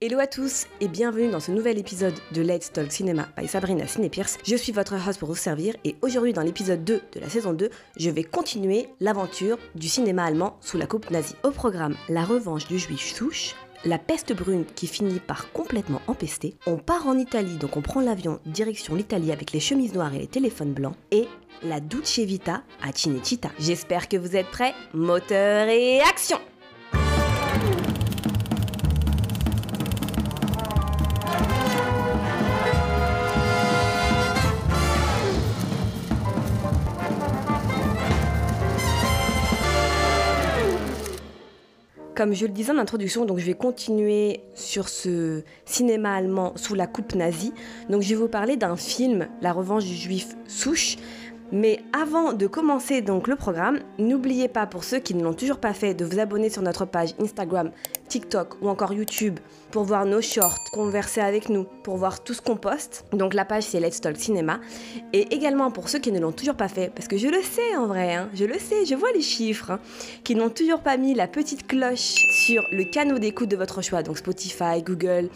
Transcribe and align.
Hello 0.00 0.20
à 0.20 0.28
tous 0.28 0.68
et 0.80 0.86
bienvenue 0.86 1.28
dans 1.28 1.40
ce 1.40 1.50
nouvel 1.50 1.76
épisode 1.76 2.14
de 2.30 2.40
Let's 2.40 2.70
Talk 2.70 2.92
Cinema 2.92 3.26
by 3.36 3.48
Sabrina 3.48 3.84
Cinépierce. 3.88 4.38
Je 4.46 4.54
suis 4.54 4.70
votre 4.70 4.94
host 4.94 5.18
pour 5.18 5.28
vous 5.28 5.34
servir 5.34 5.74
et 5.82 5.96
aujourd'hui 6.02 6.32
dans 6.32 6.44
l'épisode 6.44 6.84
2 6.84 7.00
de 7.14 7.20
la 7.20 7.28
saison 7.28 7.52
2, 7.52 7.68
je 7.96 8.08
vais 8.08 8.22
continuer 8.22 8.90
l'aventure 9.00 9.58
du 9.74 9.88
cinéma 9.88 10.22
allemand 10.22 10.56
sous 10.60 10.78
la 10.78 10.86
coupe 10.86 11.10
nazie. 11.10 11.34
Au 11.42 11.50
programme, 11.50 11.96
la 12.08 12.24
revanche 12.24 12.68
du 12.68 12.78
juif 12.78 13.12
souche, 13.12 13.56
la 13.84 13.98
peste 13.98 14.32
brune 14.32 14.66
qui 14.76 14.86
finit 14.86 15.18
par 15.18 15.50
complètement 15.50 16.00
empester, 16.06 16.54
on 16.68 16.76
part 16.76 17.08
en 17.08 17.18
Italie 17.18 17.56
donc 17.56 17.76
on 17.76 17.82
prend 17.82 18.00
l'avion 18.00 18.38
direction 18.46 18.94
l'Italie 18.94 19.32
avec 19.32 19.50
les 19.50 19.58
chemises 19.58 19.94
noires 19.94 20.14
et 20.14 20.20
les 20.20 20.28
téléphones 20.28 20.74
blancs 20.74 20.94
et 21.10 21.26
la 21.64 21.80
Duce 21.80 22.20
Vita 22.20 22.62
à 22.84 22.92
Cinecittà. 22.94 23.50
J'espère 23.58 24.08
que 24.08 24.16
vous 24.16 24.36
êtes 24.36 24.46
prêts, 24.46 24.74
moteur 24.94 25.66
et 25.66 26.00
action 26.02 26.38
Comme 42.18 42.34
je 42.34 42.46
le 42.46 42.52
disais 42.52 42.72
en 42.72 42.78
introduction, 42.78 43.24
je 43.38 43.46
vais 43.46 43.54
continuer 43.54 44.40
sur 44.52 44.88
ce 44.88 45.44
cinéma 45.64 46.14
allemand 46.14 46.52
sous 46.56 46.74
la 46.74 46.88
coupe 46.88 47.14
nazie. 47.14 47.52
Donc 47.90 48.02
je 48.02 48.08
vais 48.08 48.16
vous 48.16 48.26
parler 48.26 48.56
d'un 48.56 48.74
film, 48.74 49.28
La 49.40 49.52
revanche 49.52 49.84
du 49.84 49.94
juif 49.94 50.34
souche, 50.48 50.96
mais 51.52 51.80
avant 51.92 52.32
de 52.32 52.46
commencer 52.46 53.00
donc 53.00 53.28
le 53.28 53.36
programme, 53.36 53.80
n'oubliez 53.98 54.48
pas 54.48 54.66
pour 54.66 54.84
ceux 54.84 54.98
qui 54.98 55.14
ne 55.14 55.22
l'ont 55.22 55.34
toujours 55.34 55.58
pas 55.58 55.72
fait 55.72 55.94
de 55.94 56.04
vous 56.04 56.18
abonner 56.18 56.50
sur 56.50 56.62
notre 56.62 56.84
page 56.84 57.14
Instagram, 57.20 57.70
TikTok 58.08 58.56
ou 58.60 58.68
encore 58.68 58.92
YouTube 58.92 59.38
pour 59.70 59.84
voir 59.84 60.04
nos 60.04 60.20
shorts, 60.20 60.58
converser 60.72 61.20
avec 61.20 61.48
nous, 61.48 61.64
pour 61.84 61.96
voir 61.96 62.22
tout 62.22 62.34
ce 62.34 62.42
qu'on 62.42 62.56
poste. 62.56 63.04
Donc 63.12 63.34
la 63.34 63.44
page 63.44 63.64
c'est 63.64 63.80
Let's 63.80 64.00
Talk 64.00 64.16
Cinéma. 64.16 64.60
Et 65.12 65.34
également 65.34 65.70
pour 65.70 65.88
ceux 65.88 65.98
qui 65.98 66.12
ne 66.12 66.20
l'ont 66.20 66.32
toujours 66.32 66.56
pas 66.56 66.68
fait, 66.68 66.92
parce 66.94 67.08
que 67.08 67.16
je 67.16 67.28
le 67.28 67.42
sais 67.42 67.76
en 67.76 67.86
vrai, 67.86 68.14
hein, 68.14 68.28
je 68.34 68.44
le 68.44 68.58
sais, 68.58 68.84
je 68.84 68.94
vois 68.94 69.12
les 69.12 69.22
chiffres, 69.22 69.72
hein, 69.72 69.80
qui 70.24 70.34
n'ont 70.34 70.50
toujours 70.50 70.80
pas 70.80 70.96
mis 70.96 71.14
la 71.14 71.28
petite 71.28 71.66
cloche 71.66 72.14
sur 72.46 72.62
le 72.72 72.84
canal 72.84 73.18
d'écoute 73.20 73.48
de 73.48 73.56
votre 73.56 73.82
choix, 73.82 74.02
donc 74.02 74.18
Spotify, 74.18 74.82
Google. 74.84 75.28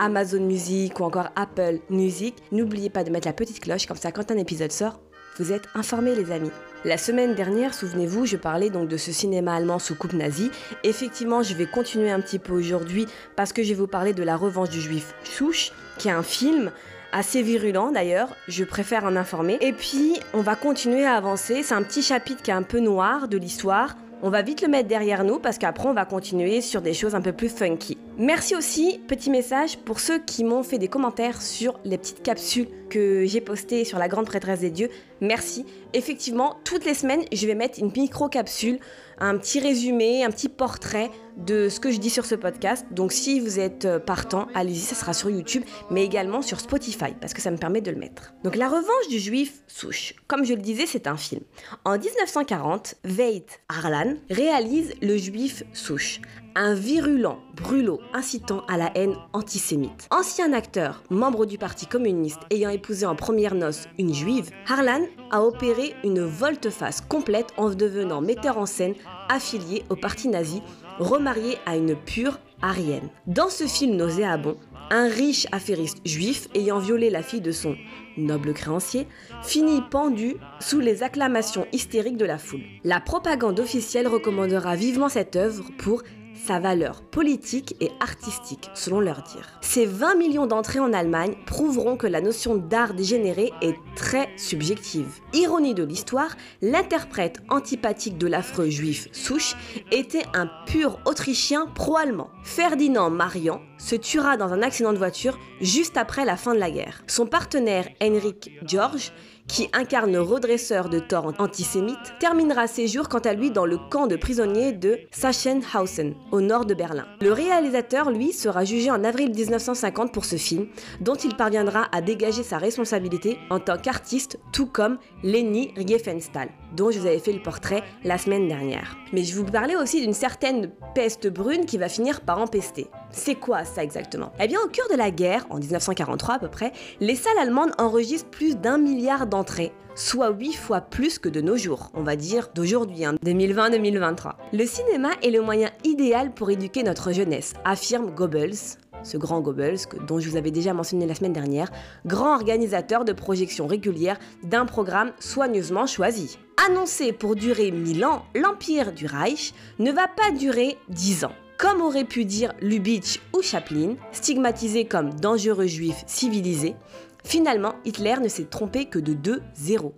Amazon 0.00 0.42
Music 0.42 1.00
ou 1.00 1.02
encore 1.02 1.28
Apple 1.34 1.80
Music, 1.90 2.36
n'oubliez 2.52 2.88
pas 2.88 3.02
de 3.02 3.10
mettre 3.10 3.26
la 3.26 3.32
petite 3.32 3.58
cloche, 3.58 3.86
comme 3.86 3.96
ça 3.96 4.12
quand 4.12 4.30
un 4.30 4.36
épisode 4.36 4.70
sort, 4.70 5.00
vous 5.38 5.52
êtes 5.52 5.68
informés 5.74 6.14
les 6.14 6.30
amis. 6.32 6.50
La 6.84 6.96
semaine 6.96 7.34
dernière, 7.34 7.74
souvenez-vous, 7.74 8.26
je 8.26 8.36
parlais 8.36 8.70
donc 8.70 8.88
de 8.88 8.96
ce 8.96 9.12
cinéma 9.12 9.54
allemand 9.54 9.78
sous 9.78 9.94
coupe 9.94 10.12
nazie. 10.12 10.50
Effectivement, 10.84 11.42
je 11.42 11.54
vais 11.54 11.66
continuer 11.66 12.10
un 12.10 12.20
petit 12.20 12.38
peu 12.38 12.52
aujourd'hui 12.52 13.06
parce 13.36 13.52
que 13.52 13.62
je 13.62 13.70
vais 13.70 13.74
vous 13.74 13.86
parler 13.86 14.12
de 14.12 14.22
La 14.22 14.36
revanche 14.36 14.70
du 14.70 14.80
juif 14.80 15.14
souche, 15.24 15.72
qui 15.98 16.08
est 16.08 16.12
un 16.12 16.22
film 16.22 16.70
assez 17.12 17.42
virulent 17.42 17.90
d'ailleurs, 17.90 18.36
je 18.48 18.64
préfère 18.64 19.04
en 19.04 19.16
informer. 19.16 19.58
Et 19.60 19.72
puis, 19.72 20.20
on 20.34 20.42
va 20.42 20.56
continuer 20.56 21.04
à 21.04 21.14
avancer, 21.14 21.62
c'est 21.62 21.74
un 21.74 21.82
petit 21.82 22.02
chapitre 22.02 22.42
qui 22.42 22.50
est 22.50 22.54
un 22.54 22.62
peu 22.62 22.80
noir 22.80 23.28
de 23.28 23.38
l'histoire. 23.38 23.96
On 24.20 24.30
va 24.30 24.42
vite 24.42 24.62
le 24.62 24.68
mettre 24.68 24.88
derrière 24.88 25.22
nous 25.22 25.38
parce 25.38 25.58
qu'après 25.58 25.88
on 25.88 25.92
va 25.92 26.04
continuer 26.04 26.60
sur 26.60 26.82
des 26.82 26.92
choses 26.92 27.14
un 27.14 27.20
peu 27.20 27.32
plus 27.32 27.48
funky. 27.48 27.96
Merci 28.18 28.56
aussi, 28.56 29.00
petit 29.06 29.30
message 29.30 29.78
pour 29.78 30.00
ceux 30.00 30.18
qui 30.18 30.42
m'ont 30.42 30.64
fait 30.64 30.78
des 30.78 30.88
commentaires 30.88 31.40
sur 31.40 31.78
les 31.84 31.98
petites 31.98 32.24
capsules 32.24 32.66
que 32.90 33.24
j'ai 33.26 33.40
postées 33.40 33.84
sur 33.84 33.96
la 33.96 34.08
grande 34.08 34.26
prêtresse 34.26 34.58
des 34.58 34.70
dieux. 34.70 34.88
Merci. 35.20 35.64
Effectivement, 35.92 36.56
toutes 36.64 36.84
les 36.84 36.94
semaines, 36.94 37.22
je 37.32 37.46
vais 37.46 37.54
mettre 37.54 37.78
une 37.78 37.92
micro-capsule, 37.92 38.80
un 39.20 39.38
petit 39.38 39.60
résumé, 39.60 40.24
un 40.24 40.30
petit 40.30 40.48
portrait 40.48 41.10
de 41.38 41.68
ce 41.68 41.80
que 41.80 41.90
je 41.90 41.98
dis 41.98 42.10
sur 42.10 42.24
ce 42.24 42.34
podcast. 42.34 42.86
Donc 42.90 43.12
si 43.12 43.40
vous 43.40 43.58
êtes 43.58 43.84
euh, 43.84 43.98
partant, 43.98 44.48
allez-y, 44.54 44.80
ça 44.80 44.94
sera 44.94 45.12
sur 45.12 45.30
YouTube, 45.30 45.62
mais 45.90 46.04
également 46.04 46.42
sur 46.42 46.60
Spotify, 46.60 47.14
parce 47.20 47.34
que 47.34 47.40
ça 47.40 47.50
me 47.50 47.56
permet 47.56 47.80
de 47.80 47.90
le 47.90 47.96
mettre. 47.98 48.34
Donc 48.44 48.56
La 48.56 48.68
revanche 48.68 49.08
du 49.08 49.18
juif 49.18 49.62
souche. 49.66 50.14
Comme 50.26 50.44
je 50.44 50.54
le 50.54 50.60
disais, 50.60 50.86
c'est 50.86 51.06
un 51.06 51.16
film. 51.16 51.42
En 51.84 51.98
1940, 51.98 52.96
Veit 53.04 53.46
Harlan 53.68 54.14
réalise 54.30 54.92
Le 55.00 55.16
juif 55.16 55.62
souche, 55.72 56.20
un 56.54 56.74
virulent 56.74 57.38
brûlot 57.54 58.00
incitant 58.12 58.62
à 58.68 58.76
la 58.76 58.90
haine 58.96 59.14
antisémite. 59.32 60.08
Ancien 60.10 60.52
acteur, 60.52 61.02
membre 61.08 61.46
du 61.46 61.56
Parti 61.56 61.86
communiste 61.86 62.40
ayant 62.50 62.70
épousé 62.70 63.06
en 63.06 63.14
première 63.14 63.54
noce 63.54 63.84
une 63.98 64.12
juive, 64.12 64.50
Harlan 64.68 65.02
a 65.30 65.42
opéré 65.42 65.94
une 66.02 66.20
volte-face 66.20 67.00
complète 67.00 67.48
en 67.56 67.70
devenant 67.70 68.20
metteur 68.20 68.58
en 68.58 68.66
scène 68.66 68.94
affilié 69.28 69.84
au 69.90 69.96
parti 69.96 70.28
nazi, 70.28 70.62
remarié 70.98 71.58
à 71.66 71.76
une 71.76 71.96
pure 71.96 72.38
arienne. 72.62 73.08
Dans 73.26 73.48
ce 73.48 73.64
film 73.64 73.96
nauséabond, 73.96 74.56
un 74.90 75.08
riche 75.08 75.46
affairiste 75.52 75.98
juif 76.04 76.48
ayant 76.54 76.78
violé 76.78 77.10
la 77.10 77.22
fille 77.22 77.40
de 77.40 77.52
son 77.52 77.76
noble 78.18 78.52
créancier, 78.52 79.06
finit 79.42 79.82
pendu 79.90 80.36
sous 80.60 80.80
les 80.80 81.02
acclamations 81.02 81.66
hystériques 81.72 82.16
de 82.16 82.24
la 82.24 82.38
foule. 82.38 82.62
La 82.84 83.00
propagande 83.00 83.60
officielle 83.60 84.08
recommandera 84.08 84.76
vivement 84.76 85.08
cette 85.08 85.36
œuvre 85.36 85.64
pour 85.78 86.02
sa 86.48 86.60
valeur 86.60 87.02
politique 87.02 87.76
et 87.80 87.90
artistique, 88.00 88.70
selon 88.72 89.00
leur 89.00 89.22
dire. 89.22 89.58
Ces 89.60 89.84
20 89.84 90.14
millions 90.14 90.46
d'entrées 90.46 90.80
en 90.80 90.94
Allemagne 90.94 91.34
prouveront 91.44 91.98
que 91.98 92.06
la 92.06 92.22
notion 92.22 92.56
d'art 92.56 92.94
dégénéré 92.94 93.52
est 93.60 93.76
très 93.96 94.30
subjective. 94.38 95.20
Ironie 95.34 95.74
de 95.74 95.84
l'histoire, 95.84 96.34
l'interprète 96.62 97.42
antipathique 97.50 98.16
de 98.16 98.26
l'affreux 98.26 98.70
juif 98.70 99.08
Souche 99.12 99.56
était 99.92 100.24
un 100.32 100.48
pur 100.64 100.98
autrichien 101.04 101.66
pro-allemand. 101.66 102.30
Ferdinand 102.44 103.10
Marian 103.10 103.60
se 103.78 103.96
tuera 103.96 104.36
dans 104.36 104.52
un 104.52 104.62
accident 104.62 104.92
de 104.92 104.98
voiture 104.98 105.38
juste 105.60 105.96
après 105.96 106.24
la 106.24 106.36
fin 106.36 106.54
de 106.54 106.60
la 106.60 106.70
guerre. 106.70 107.02
Son 107.06 107.26
partenaire 107.26 107.88
Henrik 108.02 108.50
George 108.64 109.12
qui 109.48 109.68
incarne 109.72 110.12
le 110.12 110.20
redresseur 110.20 110.88
de 110.88 110.98
tort 110.98 111.32
antisémite, 111.38 111.96
terminera 112.20 112.66
ses 112.66 112.86
jours 112.86 113.08
quant 113.08 113.18
à 113.18 113.32
lui 113.32 113.50
dans 113.50 113.66
le 113.66 113.78
camp 113.90 114.06
de 114.06 114.16
prisonniers 114.16 114.72
de 114.72 114.98
Sachsenhausen, 115.10 116.14
au 116.30 116.40
nord 116.40 116.66
de 116.66 116.74
Berlin. 116.74 117.06
Le 117.20 117.32
réalisateur, 117.32 118.10
lui, 118.10 118.32
sera 118.32 118.64
jugé 118.64 118.90
en 118.90 119.02
avril 119.02 119.30
1950 119.30 120.12
pour 120.12 120.26
ce 120.26 120.36
film, 120.36 120.66
dont 121.00 121.14
il 121.14 121.34
parviendra 121.34 121.88
à 121.92 122.02
dégager 122.02 122.42
sa 122.42 122.58
responsabilité 122.58 123.38
en 123.50 123.58
tant 123.58 123.78
qu'artiste, 123.78 124.38
tout 124.52 124.66
comme 124.66 124.98
Leni 125.24 125.72
Riefenstahl, 125.76 126.50
dont 126.76 126.90
je 126.90 126.98
vous 126.98 127.06
avais 127.06 127.18
fait 127.18 127.32
le 127.32 127.42
portrait 127.42 127.82
la 128.04 128.18
semaine 128.18 128.48
dernière. 128.48 128.96
Mais 129.12 129.24
je 129.24 129.34
vous 129.34 129.44
parlais 129.44 129.76
aussi 129.76 130.02
d'une 130.02 130.12
certaine 130.12 130.70
peste 130.94 131.26
brune 131.28 131.64
qui 131.64 131.78
va 131.78 131.88
finir 131.88 132.20
par 132.20 132.38
empester. 132.38 132.88
C'est 133.10 133.34
quoi 133.34 133.64
ça 133.64 133.82
exactement? 133.82 134.32
Eh 134.40 134.46
bien, 134.46 134.58
au 134.64 134.68
cœur 134.68 134.86
de 134.90 134.96
la 134.96 135.10
guerre, 135.10 135.46
en 135.50 135.58
1943 135.58 136.34
à 136.34 136.38
peu 136.38 136.48
près, 136.48 136.72
les 137.00 137.14
salles 137.14 137.38
allemandes 137.38 137.72
enregistrent 137.78 138.30
plus 138.30 138.56
d'un 138.56 138.78
milliard 138.78 139.26
d'entrées, 139.26 139.72
soit 139.94 140.30
8 140.30 140.52
fois 140.52 140.80
plus 140.82 141.18
que 141.18 141.28
de 141.28 141.40
nos 141.40 141.56
jours, 141.56 141.90
on 141.94 142.02
va 142.02 142.16
dire 142.16 142.50
d'aujourd'hui, 142.54 143.04
2020-2023. 143.24 144.28
Hein, 144.28 144.34
le 144.52 144.66
cinéma 144.66 145.10
est 145.22 145.30
le 145.30 145.40
moyen 145.40 145.70
idéal 145.84 146.32
pour 146.32 146.50
éduquer 146.50 146.82
notre 146.82 147.12
jeunesse, 147.12 147.54
affirme 147.64 148.10
Goebbels, 148.10 148.76
ce 149.02 149.16
grand 149.16 149.40
Goebbels, 149.40 149.78
dont 150.06 150.20
je 150.20 150.28
vous 150.28 150.36
avais 150.36 150.50
déjà 150.50 150.74
mentionné 150.74 151.06
la 151.06 151.14
semaine 151.14 151.32
dernière, 151.32 151.70
grand 152.04 152.34
organisateur 152.34 153.04
de 153.04 153.12
projections 153.12 153.66
régulières 153.66 154.18
d'un 154.42 154.66
programme 154.66 155.12
soigneusement 155.18 155.86
choisi. 155.86 156.38
Annoncé 156.68 157.12
pour 157.12 157.36
durer 157.36 157.70
1000 157.70 158.04
ans, 158.04 158.24
l'empire 158.34 158.92
du 158.92 159.06
Reich 159.06 159.54
ne 159.78 159.92
va 159.92 160.08
pas 160.08 160.30
durer 160.32 160.76
10 160.90 161.24
ans. 161.24 161.32
Comme 161.58 161.80
aurait 161.80 162.04
pu 162.04 162.24
dire 162.24 162.52
Lubitsch 162.60 163.18
ou 163.36 163.42
Chaplin, 163.42 163.96
stigmatisés 164.12 164.84
comme 164.84 165.12
dangereux 165.14 165.66
juifs 165.66 166.04
civilisés, 166.06 166.76
finalement 167.24 167.74
Hitler 167.84 168.14
ne 168.22 168.28
s'est 168.28 168.44
trompé 168.44 168.84
que 168.84 169.00
de 169.00 169.12
2-0. 169.12 169.92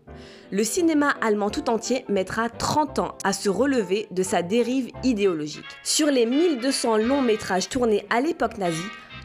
Le 0.52 0.64
cinéma 0.64 1.10
allemand 1.20 1.50
tout 1.50 1.68
entier 1.68 2.06
mettra 2.08 2.48
30 2.48 2.98
ans 3.00 3.18
à 3.24 3.34
se 3.34 3.50
relever 3.50 4.06
de 4.10 4.22
sa 4.22 4.40
dérive 4.40 4.90
idéologique. 5.04 5.66
Sur 5.84 6.06
les 6.06 6.24
1200 6.24 6.96
longs 6.96 7.20
métrages 7.20 7.68
tournés 7.68 8.06
à 8.08 8.22
l'époque 8.22 8.56
nazie, 8.56 8.80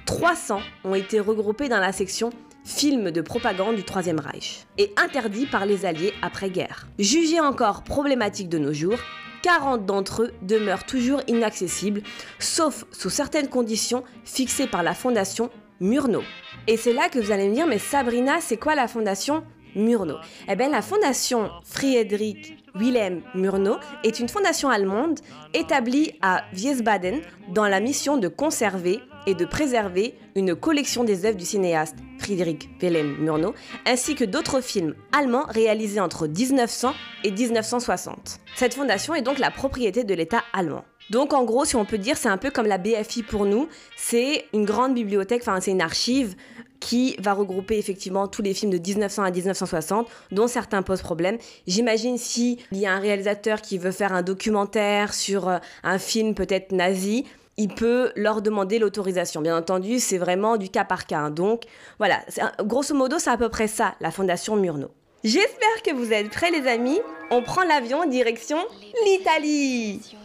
300 0.06 0.60
ont 0.84 0.94
été 0.94 1.22
regroupés 1.22 1.70
dans 1.70 1.80
la 1.80 1.94
section 1.94 2.32
films 2.66 3.12
de 3.12 3.22
propagande 3.22 3.78
du 3.78 3.84
Troisième 3.86 4.20
Reich 4.20 4.66
et 4.78 4.94
interdits 4.98 5.46
par 5.46 5.66
les 5.66 5.86
Alliés 5.86 6.14
après-guerre. 6.22 6.88
Jugés 7.00 7.40
encore 7.40 7.84
problématiques 7.84 8.50
de 8.50 8.58
nos 8.58 8.74
jours, 8.74 9.00
40 9.46 9.86
d'entre 9.86 10.24
eux 10.24 10.34
demeurent 10.42 10.88
toujours 10.88 11.22
inaccessibles, 11.28 12.02
sauf 12.40 12.84
sous 12.92 13.12
certaines 13.12 13.48
conditions 13.48 14.04
fixées 14.24 14.66
par 14.66 14.82
la 14.82 14.96
fondation 14.96 15.52
Murnau. 15.80 16.24
Et 16.66 16.78
c'est 16.78 16.94
là 16.94 17.10
que 17.10 17.20
vous 17.20 17.30
allez 17.30 17.48
me 17.48 17.54
dire, 17.54 17.68
mais 17.68 17.78
Sabrina, 17.78 18.42
c'est 18.42 18.58
quoi 18.58 18.74
la 18.74 18.88
fondation 18.88 19.44
Murnau? 19.76 20.16
Eh 20.50 20.56
bien, 20.56 20.70
la 20.70 20.82
fondation 20.82 21.52
Friedrich 21.64 22.58
Wilhelm 22.74 23.22
Murnau 23.36 23.78
est 24.04 24.20
une 24.20 24.30
fondation 24.30 24.70
allemande 24.70 25.20
établie 25.54 26.14
à 26.24 26.46
Wiesbaden 26.56 27.22
dans 27.54 27.68
la 27.68 27.80
mission 27.80 28.18
de 28.18 28.28
conserver 28.28 29.00
et 29.26 29.34
de 29.36 29.46
préserver 29.46 30.16
une 30.36 30.56
collection 30.56 31.04
des 31.04 31.26
œuvres 31.26 31.38
du 31.38 31.46
cinéaste 31.46 31.96
Friedrich 32.20 32.70
Wilhelm 32.82 33.18
Murnau, 33.20 33.54
ainsi 33.86 34.16
que 34.16 34.24
d'autres 34.24 34.62
films 34.62 34.96
allemands 35.12 35.46
réalisés 35.48 36.00
entre 36.00 36.28
1900 36.28 36.94
et 37.24 37.32
1960. 37.32 38.40
Cette 38.56 38.74
fondation 38.74 39.14
est 39.16 39.22
donc 39.22 39.40
la 39.40 39.52
propriété 39.52 40.04
de 40.04 40.14
l'État 40.14 40.44
allemand. 40.54 40.84
Donc 41.12 41.34
en 41.34 41.44
gros, 41.44 41.66
si 41.66 41.76
on 41.76 41.86
peut 41.86 41.98
dire, 41.98 42.18
c'est 42.18 42.30
un 42.30 42.38
peu 42.38 42.50
comme 42.50 42.66
la 42.66 42.78
BFI 42.78 43.24
pour 43.24 43.46
nous. 43.46 43.68
C'est 43.96 44.46
une 44.54 44.66
grande 44.66 44.96
bibliothèque, 44.96 45.42
enfin 45.42 45.60
c'est 45.62 45.72
une 45.72 45.82
archive 45.82 46.36
qui 46.80 47.16
va 47.20 47.34
regrouper 47.34 47.78
effectivement 47.78 48.28
tous 48.28 48.42
les 48.42 48.54
films 48.54 48.72
de 48.72 48.78
1900 48.78 49.24
à 49.24 49.32
1960, 49.32 50.08
dont 50.32 50.48
certains 50.48 50.82
posent 50.82 51.02
problème. 51.02 51.38
J'imagine 51.68 52.18
s'il 52.18 52.60
y 52.72 52.86
a 52.86 52.94
un 52.94 53.00
réalisateur 53.00 53.62
qui 53.62 53.78
veut 53.78 53.92
faire 53.92 54.14
un 54.14 54.22
documentaire 54.22 55.14
sur 55.14 55.48
euh, 55.48 55.58
un 55.84 55.98
film 55.98 56.36
peut-être 56.36 56.72
nazi, 56.72 57.26
il 57.58 57.70
peut 57.70 58.12
leur 58.16 58.42
demander 58.42 58.80
l'autorisation. 58.80 59.42
Bien 59.42 59.58
entendu, 59.58 60.00
c'est 60.00 60.18
vraiment 60.18 60.58
du 60.58 60.70
cas 60.70 60.84
par 60.86 61.06
cas. 61.06 61.30
Donc 61.30 61.64
voilà, 61.98 62.20
grosso 62.64 62.94
modo, 62.94 63.20
c'est 63.20 63.30
à 63.30 63.38
peu 63.38 63.50
près 63.50 63.68
ça, 63.68 63.96
la 64.02 64.12
Fondation 64.12 64.56
Murnau. 64.56 64.92
J'espère 65.24 65.82
que 65.84 65.94
vous 65.94 66.14
êtes 66.14 66.30
prêts 66.30 66.52
les 66.52 66.68
amis. 66.68 67.00
On 67.32 67.42
prend 67.42 67.64
l'avion 67.64 68.02
en 68.02 68.06
direction 68.06 68.58
l'Italie. 69.06 70.16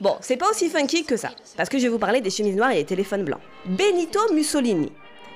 Bon, 0.00 0.16
c'est 0.20 0.36
pas 0.36 0.48
aussi 0.50 0.68
funky 0.68 1.04
que 1.04 1.16
ça, 1.16 1.30
parce 1.56 1.68
que 1.68 1.78
je 1.78 1.84
vais 1.84 1.88
vous 1.88 1.98
parler 1.98 2.20
des 2.20 2.30
chemises 2.30 2.56
noires 2.56 2.70
et 2.70 2.76
des 2.76 2.84
téléphones 2.84 3.24
blancs. 3.24 3.40
Benito 3.66 4.20
Mussolini 4.32 4.92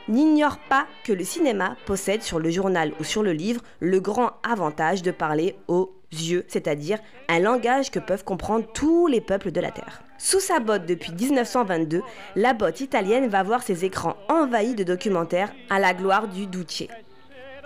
n'ignore 0.09 0.59
pas 0.69 0.87
que 1.05 1.13
le 1.13 1.25
cinéma 1.25 1.77
possède 1.87 2.23
sur 2.23 2.39
le 2.39 2.51
journal 2.51 2.93
ou 3.01 3.05
sur 3.05 3.23
le 3.23 3.33
livre 3.33 3.63
le 3.81 4.01
grand 4.01 4.33
avantage 4.43 5.03
de 5.03 5.11
parler 5.11 5.57
aux 5.69 5.93
yeux, 6.13 6.45
c'est-à-dire 6.49 6.99
un 7.29 7.39
langage 7.39 7.91
que 7.91 7.99
peuvent 7.99 8.25
comprendre 8.25 8.67
tous 8.73 9.07
les 9.07 9.21
peuples 9.21 9.53
de 9.53 9.61
la 9.61 9.71
Terre. 9.71 10.03
Sous 10.23 10.41
sa 10.41 10.61
botte 10.61 10.85
depuis 10.85 11.13
1922, 11.13 12.03
la 12.37 12.53
botte 12.53 12.83
italienne 12.83 13.29
va 13.29 13.43
voir 13.43 13.63
ses 13.63 13.87
écrans 13.87 14.17
envahis 14.29 14.75
de 14.75 14.85
documentaires 14.85 15.51
à 15.71 15.79
la 15.79 15.95
gloire 15.95 16.29
du 16.29 16.47
Duce. 16.47 16.83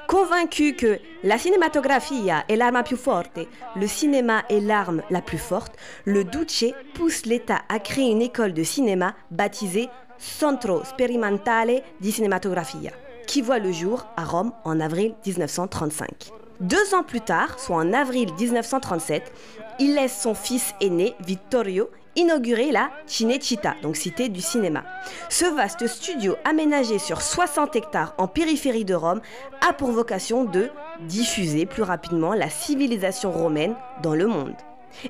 Convaincu 0.06 0.76
que 0.76 1.00
la 1.24 1.36
cinématographia 1.36 2.44
est 2.48 2.54
l'arme 2.54 2.84
forte, 2.96 3.40
le 3.74 3.88
cinéma 3.88 4.44
est 4.48 4.60
l'arme 4.60 5.02
la 5.10 5.20
plus 5.20 5.38
forte, 5.38 5.74
le 6.04 6.22
Duce 6.22 6.66
pousse 6.94 7.26
l'État 7.26 7.62
à 7.68 7.80
créer 7.80 8.12
une 8.12 8.22
école 8.22 8.52
de 8.52 8.62
cinéma 8.62 9.16
baptisée 9.32 9.88
Centro 10.18 10.84
Sperimentale 10.84 11.82
di 12.00 12.12
Cinematografia, 12.12 12.92
qui 13.26 13.42
voit 13.42 13.58
le 13.58 13.72
jour 13.72 14.06
à 14.16 14.24
Rome 14.24 14.52
en 14.62 14.78
avril 14.78 15.16
1935. 15.26 16.30
Deux 16.60 16.94
ans 16.94 17.02
plus 17.02 17.20
tard, 17.20 17.58
soit 17.58 17.76
en 17.76 17.92
avril 17.92 18.32
1937, 18.38 19.32
il 19.80 19.96
laisse 19.96 20.20
son 20.22 20.34
fils 20.34 20.72
aîné, 20.80 21.14
Vittorio, 21.26 21.90
inaugurer 22.16 22.72
la 22.72 22.90
Cinecittà, 23.06 23.74
donc 23.82 23.96
cité 23.96 24.28
du 24.28 24.40
cinéma. 24.40 24.84
Ce 25.28 25.44
vaste 25.44 25.86
studio 25.86 26.36
aménagé 26.44 26.98
sur 26.98 27.22
60 27.22 27.76
hectares 27.76 28.14
en 28.18 28.28
périphérie 28.28 28.84
de 28.84 28.94
Rome 28.94 29.20
a 29.68 29.72
pour 29.72 29.90
vocation 29.90 30.44
de 30.44 30.70
diffuser 31.00 31.66
plus 31.66 31.82
rapidement 31.82 32.34
la 32.34 32.50
civilisation 32.50 33.32
romaine 33.32 33.74
dans 34.02 34.14
le 34.14 34.26
monde. 34.26 34.54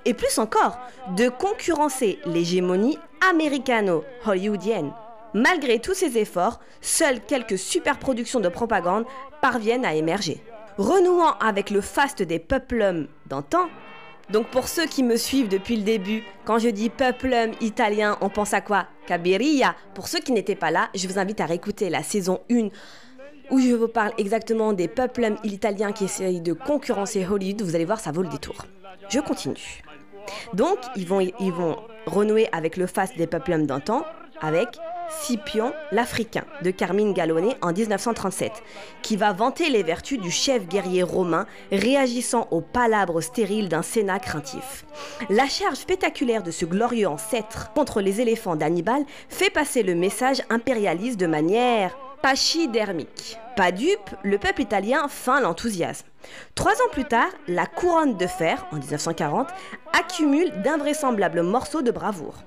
Et 0.05 0.15
plus 0.15 0.39
encore, 0.39 0.79
de 1.17 1.29
concurrencer 1.29 2.19
l'hégémonie 2.25 2.99
américano-hollywoodienne. 3.31 4.93
Malgré 5.35 5.81
tous 5.81 5.95
ces 5.95 6.17
efforts, 6.17 6.61
seules 6.81 7.21
quelques 7.21 7.59
superproductions 7.59 8.41
de 8.41 8.49
propagande 8.49 9.05
parviennent 9.43 9.85
à 9.85 9.95
émerger. 9.95 10.43
Renouant 10.79 11.37
avec 11.39 11.71
le 11.71 11.81
faste 11.81 12.23
des 12.23 12.39
peplums 12.39 13.09
d'antan, 13.27 13.69
donc 14.31 14.49
pour 14.49 14.69
ceux 14.69 14.87
qui 14.87 15.03
me 15.03 15.17
suivent 15.17 15.49
depuis 15.49 15.77
le 15.77 15.83
début, 15.83 16.25
quand 16.45 16.59
je 16.59 16.69
dis 16.69 16.91
peplum 16.91 17.53
italien, 17.61 18.17
on 18.21 18.29
pense 18.29 18.55
à 18.55 18.61
quoi? 18.61 18.87
Cabiria. 19.07 19.75
Pour 19.95 20.09
ceux 20.09 20.21
qui 20.21 20.33
n'étaient 20.33 20.55
pas 20.55 20.71
là, 20.71 20.89
je 20.95 21.07
vous 21.07 21.19
invite 21.19 21.41
à 21.41 21.47
réécouter 21.47 21.91
la 21.91 22.03
saison 22.03 22.41
1 22.51 22.69
où 23.51 23.61
je 23.61 23.75
vous 23.75 23.89
parle 23.89 24.13
exactement 24.17 24.73
des 24.73 24.89
peplums 24.89 25.37
italiens 25.45 25.93
qui 25.93 26.05
essayent 26.05 26.41
de 26.41 26.55
concurrencer 26.55 27.27
Hollywood. 27.27 27.63
Vous 27.63 27.75
allez 27.75 27.85
voir, 27.85 28.01
ça 28.01 28.11
vaut 28.11 28.23
le 28.23 28.29
détour. 28.29 28.65
Je 29.11 29.21
continue. 29.21 29.83
Donc, 30.55 30.79
ils 30.97 31.07
vont, 31.07 31.21
ils 31.21 31.53
vont 31.53 31.77
renouer 32.07 32.49
avec 32.53 32.79
le 32.79 32.87
faste 32.87 33.19
des 33.19 33.27
peplums 33.27 33.67
d'antan, 33.67 34.05
avec 34.41 34.69
Scipion 35.09 35.73
l'Africain 35.93 36.45
de 36.63 36.71
Carmine 36.71 37.13
Gallone 37.13 37.55
en 37.63 37.73
1937, 37.73 38.53
qui 39.03 39.17
va 39.17 39.33
vanter 39.33 39.69
les 39.71 39.83
vertus 39.83 40.21
du 40.21 40.31
chef 40.31 40.67
guerrier 40.67 41.03
romain 41.03 41.47
réagissant 41.71 42.49
aux 42.51 42.61
palabres 42.61 43.21
stériles 43.21 43.69
d'un 43.69 43.83
Sénat 43.83 44.19
craintif. 44.19 44.85
La 45.31 45.47
charge 45.47 45.77
spectaculaire 45.77 46.43
de 46.43 46.51
ce 46.51 46.65
glorieux 46.65 47.09
ancêtre 47.09 47.73
contre 47.75 48.01
les 48.01 48.21
éléphants 48.21 48.57
d'Hannibal 48.57 49.05
fait 49.29 49.51
passer 49.51 49.83
le 49.83 49.95
message 49.95 50.43
impérialiste 50.51 51.19
de 51.19 51.27
manière 51.27 51.97
pachydermique. 52.23 53.39
Pas 53.55 53.71
dupe, 53.71 54.11
le 54.23 54.39
peuple 54.39 54.63
italien 54.63 55.09
feint 55.09 55.41
l'enthousiasme. 55.41 56.07
Trois 56.55 56.73
ans 56.73 56.91
plus 56.91 57.05
tard, 57.05 57.29
la 57.49 57.67
couronne 57.67 58.17
de 58.17 58.27
fer, 58.27 58.67
en 58.73 58.77
1940, 58.77 59.49
accumule 59.93 60.51
d'invraisemblables 60.63 61.43
morceaux 61.43 61.83
de 61.83 61.91
bravoure. 61.91 62.43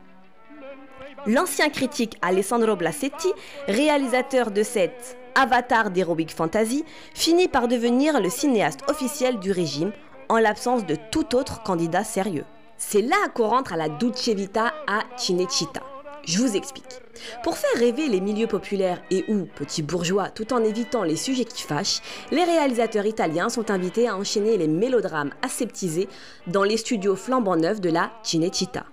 L'ancien 1.26 1.70
critique 1.70 2.18
Alessandro 2.22 2.76
Blasetti, 2.76 3.28
réalisateur 3.68 4.52
de 4.52 4.64
cette 4.64 5.18
avatar 5.36 5.90
d'Heroic 5.90 6.30
Fantasy, 6.36 6.86
finit 7.14 7.48
par 7.48 7.68
devenir 7.68 8.22
le 8.22 8.30
cinéaste 8.30 8.82
officiel 8.88 9.40
du 9.40 9.52
régime 9.52 9.92
en 10.30 10.38
l'absence 10.38 10.86
de 10.86 10.96
tout 11.12 11.36
autre 11.36 11.64
candidat 11.64 12.04
sérieux. 12.04 12.46
C'est 12.78 13.02
là 13.02 13.18
qu'on 13.34 13.48
rentre 13.48 13.74
à 13.74 13.78
la 13.78 13.90
Duce 13.90 14.30
Vita 14.30 14.74
à 14.88 15.02
Cinecittà. 15.18 15.82
Je 16.26 16.40
vous 16.40 16.56
explique. 16.56 17.02
Pour 17.44 17.58
faire 17.58 17.80
rêver 17.80 18.10
les 18.10 18.20
milieux 18.20 18.48
populaires 18.48 19.02
et 19.10 19.24
ou 19.30 19.46
petits 19.46 19.82
bourgeois 19.82 20.30
tout 20.30 20.54
en 20.54 20.64
évitant 20.64 21.04
les 21.04 21.16
sujets 21.16 21.46
qui 21.46 21.64
fâchent, 21.64 22.02
les 22.32 22.44
réalisateurs 22.44 23.06
italiens 23.06 23.50
sont 23.50 23.72
invités 23.72 24.08
à 24.08 24.18
enchaîner 24.18 24.58
les 24.58 24.68
mélodrames 24.68 25.32
aseptisés 25.42 26.10
dans 26.46 26.64
les 26.64 26.78
studios 26.78 27.16
flambant 27.16 27.56
neufs 27.56 27.82
de 27.82 27.90
la 27.90 28.12
Cinecittà. 28.24 28.86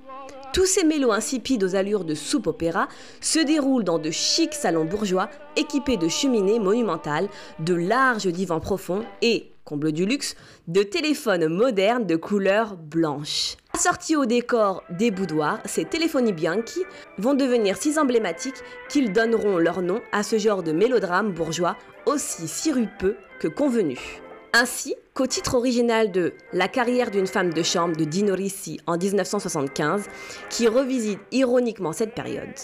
Tous 0.54 0.66
ces 0.66 0.84
mélos 0.84 1.10
insipides 1.10 1.64
aux 1.64 1.74
allures 1.74 2.04
de 2.04 2.14
soupe 2.14 2.46
opéra 2.46 2.86
se 3.20 3.40
déroulent 3.40 3.82
dans 3.82 3.98
de 3.98 4.12
chics 4.12 4.54
salons 4.54 4.84
bourgeois 4.84 5.28
équipés 5.56 5.96
de 5.96 6.06
cheminées 6.06 6.60
monumentales, 6.60 7.28
de 7.58 7.74
larges 7.74 8.28
divans 8.28 8.60
profonds 8.60 9.04
et, 9.20 9.50
comble 9.64 9.90
du 9.90 10.06
luxe, 10.06 10.36
de 10.68 10.84
téléphones 10.84 11.48
modernes 11.48 12.06
de 12.06 12.14
couleur 12.14 12.76
blanche. 12.76 13.56
Assortis 13.74 14.14
au 14.14 14.26
décor 14.26 14.84
des 14.90 15.10
boudoirs, 15.10 15.58
ces 15.64 15.86
téléphonies 15.86 16.32
bianchi 16.32 16.78
vont 17.18 17.34
devenir 17.34 17.76
si 17.76 17.98
emblématiques 17.98 18.62
qu'ils 18.88 19.12
donneront 19.12 19.58
leur 19.58 19.82
nom 19.82 20.00
à 20.12 20.22
ce 20.22 20.38
genre 20.38 20.62
de 20.62 20.70
mélodrame 20.70 21.32
bourgeois 21.32 21.76
aussi 22.06 22.46
sirupeux 22.46 23.16
que 23.40 23.48
convenu. 23.48 24.22
Ainsi 24.56 24.94
qu'au 25.14 25.26
titre 25.26 25.56
original 25.56 26.12
de 26.12 26.32
La 26.52 26.68
carrière 26.68 27.10
d'une 27.10 27.26
femme 27.26 27.52
de 27.52 27.64
chambre 27.64 27.96
de 27.96 28.04
Dino 28.04 28.36
Risi 28.36 28.78
en 28.86 28.96
1975, 28.96 30.04
qui 30.48 30.68
revisite 30.68 31.18
ironiquement 31.32 31.92
cette 31.92 32.14
période. 32.14 32.54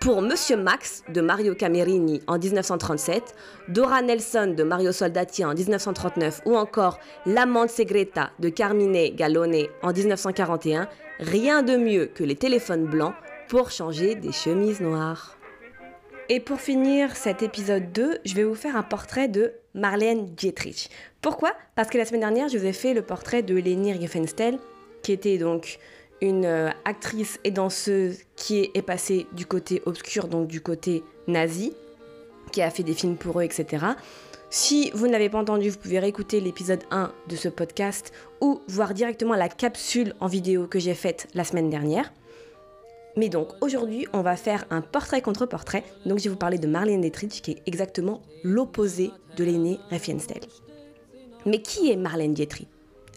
Pour 0.00 0.20
Monsieur 0.20 0.56
Max 0.56 1.04
de 1.10 1.20
Mario 1.20 1.54
Camerini 1.54 2.20
en 2.26 2.40
1937, 2.40 3.36
Dora 3.68 4.02
Nelson 4.02 4.52
de 4.56 4.64
Mario 4.64 4.90
Soldati 4.90 5.44
en 5.44 5.54
1939 5.54 6.40
ou 6.44 6.56
encore 6.56 6.98
L'amante 7.24 7.70
segreta 7.70 8.32
de 8.40 8.48
Carmine 8.48 9.14
Gallone 9.14 9.68
en 9.84 9.92
1941, 9.92 10.88
rien 11.20 11.62
de 11.62 11.76
mieux 11.76 12.06
que 12.06 12.24
les 12.24 12.34
téléphones 12.34 12.86
blancs 12.86 13.14
pour 13.48 13.70
changer 13.70 14.16
des 14.16 14.32
chemises 14.32 14.80
noires. 14.80 15.38
Et 16.28 16.40
pour 16.40 16.60
finir 16.60 17.14
cet 17.14 17.44
épisode 17.44 17.92
2, 17.92 18.18
je 18.24 18.34
vais 18.34 18.42
vous 18.42 18.56
faire 18.56 18.74
un 18.74 18.82
portrait 18.82 19.28
de 19.28 19.52
Marlène 19.74 20.26
Dietrich. 20.34 20.90
Pourquoi? 21.20 21.52
Parce 21.74 21.88
que 21.88 21.98
la 21.98 22.04
semaine 22.04 22.20
dernière, 22.20 22.48
je 22.48 22.58
vous 22.58 22.66
ai 22.66 22.72
fait 22.72 22.94
le 22.94 23.02
portrait 23.02 23.42
de 23.42 23.54
Leni 23.54 23.92
Riefenstahl, 23.92 24.58
qui 25.02 25.12
était 25.12 25.38
donc 25.38 25.78
une 26.20 26.44
euh, 26.44 26.70
actrice 26.84 27.40
et 27.44 27.50
danseuse 27.50 28.20
qui 28.36 28.70
est 28.74 28.82
passée 28.82 29.26
du 29.32 29.46
côté 29.46 29.82
obscur, 29.86 30.28
donc 30.28 30.46
du 30.46 30.60
côté 30.60 31.02
nazi, 31.26 31.72
qui 32.52 32.62
a 32.62 32.70
fait 32.70 32.82
des 32.82 32.94
films 32.94 33.16
pour 33.16 33.40
eux, 33.40 33.42
etc. 33.42 33.86
Si 34.50 34.90
vous 34.94 35.08
n'avez 35.08 35.30
pas 35.30 35.38
entendu, 35.38 35.70
vous 35.70 35.78
pouvez 35.78 35.98
réécouter 35.98 36.40
l'épisode 36.40 36.82
1 36.90 37.10
de 37.28 37.36
ce 37.36 37.48
podcast 37.48 38.12
ou 38.40 38.60
voir 38.68 38.94
directement 38.94 39.34
la 39.34 39.48
capsule 39.48 40.14
en 40.20 40.26
vidéo 40.26 40.66
que 40.66 40.78
j'ai 40.78 40.94
faite 40.94 41.26
la 41.34 41.44
semaine 41.44 41.70
dernière. 41.70 42.12
Mais 43.16 43.28
donc 43.28 43.48
aujourd'hui, 43.60 44.06
on 44.12 44.22
va 44.22 44.36
faire 44.36 44.64
un 44.70 44.80
portrait 44.80 45.20
contre 45.20 45.46
portrait. 45.46 45.84
Donc 46.06 46.18
je 46.18 46.24
vais 46.24 46.30
vous 46.30 46.36
parler 46.36 46.58
de 46.58 46.66
Marlène 46.66 47.02
Dietrich 47.02 47.42
qui 47.42 47.52
est 47.52 47.62
exactement 47.66 48.22
l'opposé 48.42 49.10
de 49.36 49.44
l'aînée 49.44 49.78
Riefenstahl. 49.90 50.40
Mais 51.44 51.60
qui 51.60 51.90
est 51.90 51.96
Marlène 51.96 52.34
Dietrich? 52.34 52.68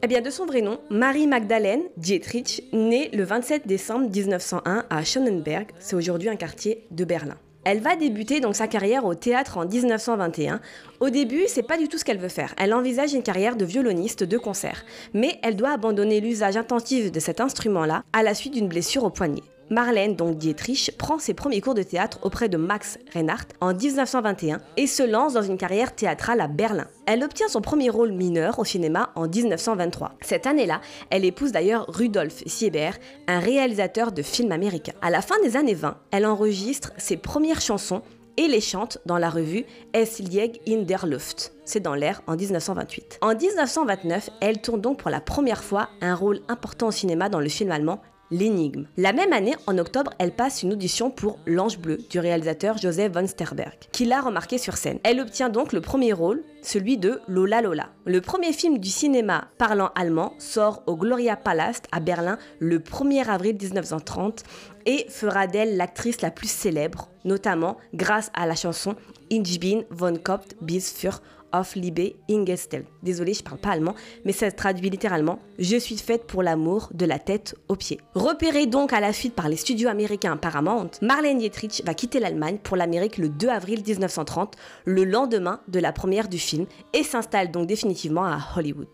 Eh 0.03 0.07
bien 0.07 0.21
de 0.21 0.29
son 0.29 0.45
vrai 0.45 0.61
nom, 0.61 0.79
Marie 0.89 1.27
Magdalene 1.27 1.81
Dietrich, 1.97 2.63
née 2.73 3.09
le 3.13 3.23
27 3.23 3.65
décembre 3.65 4.09
1901 4.09 4.85
à 4.89 5.03
Schönenberg, 5.03 5.67
c'est 5.79 5.95
aujourd'hui 5.95 6.29
un 6.29 6.35
quartier 6.35 6.85
de 6.91 7.05
Berlin. 7.05 7.37
Elle 7.63 7.79
va 7.79 7.95
débuter 7.95 8.41
donc 8.41 8.55
sa 8.55 8.67
carrière 8.67 9.05
au 9.05 9.15
théâtre 9.15 9.57
en 9.57 9.65
1921. 9.65 10.59
Au 10.99 11.09
début, 11.09 11.45
c'est 11.47 11.63
pas 11.63 11.77
du 11.77 11.87
tout 11.87 11.97
ce 11.97 12.05
qu'elle 12.05 12.19
veut 12.19 12.29
faire. 12.29 12.53
Elle 12.57 12.75
envisage 12.75 13.13
une 13.13 13.23
carrière 13.23 13.55
de 13.55 13.65
violoniste 13.65 14.23
de 14.23 14.37
concert, 14.37 14.85
mais 15.15 15.39
elle 15.41 15.55
doit 15.55 15.71
abandonner 15.71 16.19
l'usage 16.19 16.57
intensif 16.57 17.11
de 17.11 17.19
cet 17.19 17.41
instrument-là 17.41 18.03
à 18.13 18.21
la 18.21 18.35
suite 18.35 18.53
d'une 18.53 18.67
blessure 18.67 19.03
au 19.03 19.09
poignet. 19.09 19.41
Marlène, 19.69 20.15
donc 20.15 20.38
Dietrich, 20.38 20.91
prend 20.98 21.17
ses 21.17 21.34
premiers 21.34 21.62
cours 21.62 21.74
de 21.74 21.84
théâtre 21.84 22.19
auprès 22.22 22.50
de 22.50 22.57
Max 22.57 23.00
Reinhardt 23.13 23.48
en 23.62 23.74
1921 23.74 24.60
et 24.77 24.88
se 24.88 25.03
lance 25.03 25.34
dans 25.34 25.41
une 25.41 25.57
carrière 25.57 25.95
théâtrale 25.95 26.41
à 26.41 26.48
Berlin. 26.48 26.88
Elle 27.07 27.24
obtient 27.24 27.48
son 27.48 27.62
premier 27.62 27.89
rôle 27.89 28.12
mineur 28.12 28.60
au 28.60 28.65
cinéma 28.65 29.12
en 29.15 29.27
1923. 29.27 30.13
Cette 30.22 30.45
année-là, 30.45 30.81
elle 31.10 31.25
épouse 31.25 31.51
d'ailleurs 31.51 31.86
Rudolf 31.88 32.43
Siebert, 32.45 32.98
un 33.27 33.39
réalisateur 33.39 34.12
de 34.12 34.22
films 34.22 34.51
américains. 34.51 34.93
À 35.01 35.10
la 35.10 35.22
fin 35.22 35.36
des 35.43 35.57
années 35.57 35.74
20, 35.74 35.98
elle 36.12 36.25
enregistre 36.25 36.91
ses 36.98 37.17
premières 37.17 37.62
chansons 37.62 38.03
et 38.38 38.48
les 38.48 38.62
chante 38.62 39.00
dans 39.05 39.17
la 39.17 39.29
revue 39.29 39.65
Es 39.93 40.22
lieg 40.22 40.60
in 40.67 40.84
der 40.84 41.05
Luft. 41.05 41.53
C'est 41.63 41.79
dans 41.79 41.95
l'air 41.95 42.22
en 42.27 42.36
1928. 42.36 43.19
En 43.22 43.34
1929, 43.34 44.29
elle 44.41 44.62
tourne 44.62 44.81
donc 44.81 45.00
pour 45.00 45.10
la 45.10 45.22
première 45.22 45.63
fois 45.63 45.89
un 46.01 46.15
rôle 46.15 46.41
important 46.48 46.88
au 46.88 46.91
cinéma 46.91 47.29
dans 47.29 47.39
le 47.39 47.50
film 47.50 47.72
allemand 47.72 48.01
L'énigme. 48.32 48.88
La 48.98 49.13
même 49.13 49.34
année, 49.34 49.55
en 49.67 49.77
octobre, 49.77 50.12
elle 50.20 50.32
passe 50.32 50.63
une 50.63 50.74
audition 50.74 51.12
pour 51.12 51.39
L'Ange 51.46 51.77
Bleu 51.77 52.00
du 52.10 52.20
réalisateur 52.20 52.77
Joseph 52.77 53.13
von 53.13 53.27
Sterberg, 53.27 53.77
qui 53.91 54.05
l'a 54.05 54.22
remarqué 54.22 54.58
sur 54.58 54.77
scène. 54.77 55.00
Elle 55.03 55.20
obtient 55.20 55.50
donc 55.50 55.74
le 55.74 55.82
premier 55.82 56.13
rôle, 56.13 56.44
celui 56.62 56.98
de 56.98 57.22
Lola 57.27 57.62
Lola. 57.62 57.89
Le 58.07 58.21
premier 58.21 58.53
film 58.53 58.77
du 58.77 58.89
cinéma 58.89 59.47
parlant 59.57 59.89
allemand 59.95 60.33
sort 60.38 60.83
au 60.85 60.95
Gloria 60.95 61.35
Palast 61.35 61.88
à 61.91 62.00
Berlin 62.00 62.38
le 62.59 62.77
1er 62.77 63.27
avril 63.27 63.57
1930 63.59 64.43
et 64.85 65.07
fera 65.09 65.47
d'elle 65.47 65.75
l'actrice 65.75 66.21
la 66.21 66.29
plus 66.29 66.51
célèbre, 66.51 67.09
notamment 67.24 67.77
grâce 67.95 68.29
à 68.35 68.45
la 68.45 68.53
chanson 68.53 68.95
Ich 69.31 69.59
von 69.89 70.17
Kopf 70.17 70.45
bis 70.62 70.93
für 70.93 71.19
of 71.55 71.75
Liebe 71.75 72.15
Ingestel. 72.29 72.85
Désolé, 73.01 73.33
je 73.33 73.43
parle 73.43 73.57
pas 73.57 73.69
allemand, 73.71 73.95
mais 74.25 74.31
ça 74.31 74.50
se 74.50 74.55
traduit 74.55 74.89
littéralement 74.89 75.39
Je 75.57 75.77
suis 75.77 75.97
faite 75.97 76.25
pour 76.25 76.43
l'amour 76.43 76.89
de 76.93 77.05
la 77.05 77.19
tête 77.19 77.55
aux 77.69 77.75
pieds. 77.75 78.00
Repérée 78.13 78.65
donc 78.65 78.93
à 78.93 79.00
la 79.00 79.13
suite 79.13 79.33
par 79.33 79.47
les 79.47 79.55
studios 79.55 79.89
américains 79.89 80.38
Paramount, 80.38 80.89
Marlène 81.01 81.39
Dietrich 81.39 81.81
va 81.85 81.93
quitter 81.93 82.19
l'Allemagne 82.19 82.57
pour 82.62 82.75
l'Amérique 82.75 83.17
le 83.17 83.29
2 83.29 83.47
avril 83.47 83.83
1930, 83.85 84.55
le 84.85 85.05
lendemain 85.05 85.62
de 85.67 85.79
la 85.79 85.91
première 85.91 86.27
du 86.27 86.39
film, 86.39 86.65
et 86.93 87.03
s'installe 87.03 87.51
donc 87.51 87.67
définitivement 87.67 87.94
à 88.25 88.39
Hollywood. 88.55 88.87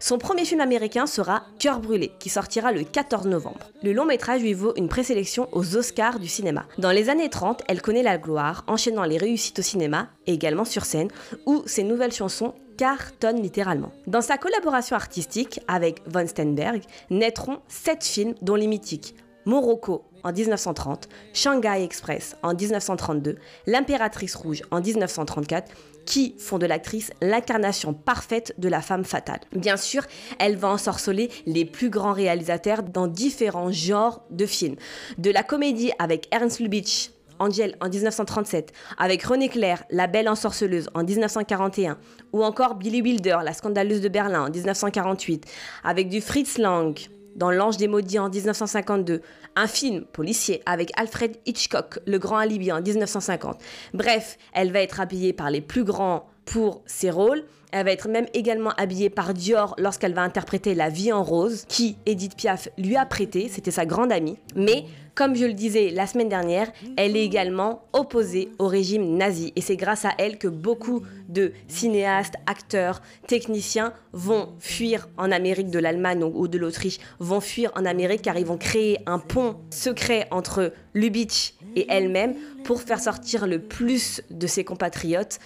Son 0.00 0.18
premier 0.18 0.44
film 0.44 0.60
américain 0.60 1.06
sera 1.06 1.42
Cœur 1.58 1.80
brûlé, 1.80 2.12
qui 2.18 2.28
sortira 2.28 2.72
le 2.72 2.84
14 2.84 3.26
novembre. 3.26 3.70
Le 3.82 3.92
long 3.92 4.04
métrage 4.06 4.40
lui 4.40 4.54
vaut 4.54 4.74
une 4.76 4.88
présélection 4.88 5.48
aux 5.52 5.76
Oscars 5.76 6.18
du 6.18 6.28
cinéma. 6.28 6.66
Dans 6.78 6.90
les 6.90 7.08
années 7.08 7.30
30, 7.30 7.62
elle 7.68 7.82
connaît 7.82 8.02
la 8.02 8.18
gloire, 8.18 8.64
enchaînant 8.66 9.04
les 9.04 9.18
réussites 9.18 9.58
au 9.58 9.62
cinéma 9.62 10.08
et 10.26 10.32
également 10.32 10.64
sur 10.64 10.84
scène, 10.84 11.10
où 11.44 11.62
ses 11.66 11.82
nouvelles 11.82 12.12
chansons 12.12 12.54
cartonnent 12.76 13.42
littéralement. 13.42 13.92
Dans 14.06 14.20
sa 14.20 14.38
collaboration 14.38 14.96
artistique 14.96 15.60
avec 15.68 16.02
Von 16.06 16.26
Steinberg, 16.26 16.82
naîtront 17.10 17.58
sept 17.68 18.04
films 18.04 18.34
dont 18.42 18.54
les 18.54 18.66
mythiques 18.66 19.14
Morocco 19.46 20.04
en 20.26 20.32
1930, 20.32 21.08
Shanghai 21.32 21.84
Express 21.84 22.36
en 22.42 22.52
1932, 22.52 23.36
L'Impératrice 23.66 24.34
Rouge 24.34 24.62
en 24.72 24.80
1934, 24.80 25.72
qui 26.04 26.34
font 26.38 26.58
de 26.58 26.66
l'actrice 26.66 27.12
l'incarnation 27.20 27.94
parfaite 27.94 28.52
de 28.58 28.68
la 28.68 28.80
femme 28.80 29.04
fatale. 29.04 29.40
Bien 29.52 29.76
sûr, 29.76 30.02
elle 30.40 30.56
va 30.56 30.68
ensorceler 30.68 31.30
les 31.46 31.64
plus 31.64 31.90
grands 31.90 32.12
réalisateurs 32.12 32.82
dans 32.82 33.06
différents 33.06 33.70
genres 33.70 34.24
de 34.30 34.46
films. 34.46 34.76
De 35.18 35.30
la 35.30 35.44
comédie 35.44 35.92
avec 35.98 36.26
Ernst 36.32 36.58
Lubitsch 36.58 37.10
Angel 37.38 37.76
en 37.80 37.88
1937, 37.88 38.72
avec 38.98 39.22
René 39.22 39.48
Clair, 39.48 39.84
La 39.90 40.06
Belle 40.06 40.28
Ensorceleuse 40.28 40.88
en 40.94 41.04
1941, 41.04 41.98
ou 42.32 42.42
encore 42.42 42.76
Billy 42.76 43.02
Wilder, 43.02 43.38
La 43.44 43.52
Scandaleuse 43.52 44.00
de 44.00 44.08
Berlin 44.08 44.46
en 44.46 44.50
1948, 44.50 45.44
avec 45.84 46.08
du 46.08 46.20
Fritz 46.20 46.58
Lang 46.58 46.98
dans 47.36 47.50
L'Ange 47.50 47.76
des 47.76 47.86
Maudits 47.86 48.18
en 48.18 48.28
1952, 48.28 49.20
un 49.54 49.66
film 49.66 50.04
policier 50.04 50.62
avec 50.66 50.90
Alfred 50.98 51.36
Hitchcock, 51.46 52.00
Le 52.06 52.18
Grand 52.18 52.38
Alibi 52.38 52.72
en 52.72 52.80
1950. 52.80 53.58
Bref, 53.94 54.38
elle 54.52 54.72
va 54.72 54.80
être 54.80 55.00
habillée 55.00 55.32
par 55.32 55.50
les 55.50 55.60
plus 55.60 55.84
grands 55.84 56.28
pour 56.46 56.82
ses 56.86 57.10
rôles. 57.10 57.44
Elle 57.72 57.84
va 57.84 57.92
être 57.92 58.08
même 58.08 58.26
également 58.32 58.70
habillée 58.78 59.10
par 59.10 59.34
Dior 59.34 59.74
lorsqu'elle 59.76 60.14
va 60.14 60.22
interpréter 60.22 60.74
La 60.74 60.88
vie 60.88 61.12
en 61.12 61.22
rose, 61.22 61.64
qui 61.68 61.98
Edith 62.06 62.36
Piaf 62.36 62.68
lui 62.78 62.96
a 62.96 63.04
prêté, 63.04 63.50
c'était 63.50 63.70
sa 63.70 63.84
grande 63.84 64.12
amie. 64.12 64.38
Mais 64.54 64.84
comme 65.16 65.34
je 65.34 65.46
le 65.46 65.52
disais 65.52 65.90
la 65.90 66.06
semaine 66.06 66.28
dernière, 66.28 66.70
elle 66.96 67.16
est 67.16 67.24
également 67.24 67.82
opposée 67.92 68.50
au 68.58 68.66
régime 68.66 69.16
nazi. 69.16 69.52
Et 69.56 69.60
c'est 69.60 69.76
grâce 69.76 70.04
à 70.04 70.12
elle 70.18 70.38
que 70.38 70.46
beaucoup 70.46 71.02
de 71.28 71.52
cinéastes, 71.68 72.34
acteurs, 72.46 73.02
techniciens 73.26 73.92
vont 74.12 74.50
fuir 74.58 75.08
en 75.16 75.32
Amérique 75.32 75.70
de 75.70 75.78
l'Allemagne 75.78 76.22
ou 76.22 76.48
de 76.48 76.58
l'Autriche, 76.58 76.98
vont 77.18 77.40
fuir 77.40 77.72
en 77.76 77.84
Amérique 77.84 78.22
car 78.22 78.38
ils 78.38 78.46
vont 78.46 78.58
créer 78.58 78.98
un 79.06 79.18
pont 79.18 79.56
secret 79.70 80.28
entre 80.30 80.72
Lubitsch 80.94 81.54
et 81.76 81.86
elle-même 81.88 82.34
pour 82.64 82.82
faire 82.82 83.00
sortir 83.00 83.46
le 83.46 83.60
plus 83.60 84.22
de 84.30 84.46
ses 84.46 84.64
compatriotes 84.64 85.38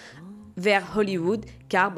vers 0.57 0.83
Hollywood, 0.95 1.45
car, 1.71 1.95